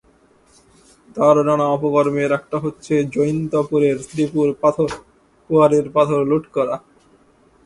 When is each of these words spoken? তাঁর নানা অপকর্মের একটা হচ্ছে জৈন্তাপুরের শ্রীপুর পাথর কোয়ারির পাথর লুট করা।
তাঁর 1.17 1.35
নানা 1.47 1.65
অপকর্মের 1.67 2.31
একটা 2.31 2.57
হচ্ছে 2.59 2.93
জৈন্তাপুরের 3.15 3.97
শ্রীপুর 4.07 4.47
পাথর 4.61 4.89
কোয়ারির 5.49 5.87
পাথর 5.95 6.19
লুট 6.29 6.45
করা। 6.55 6.75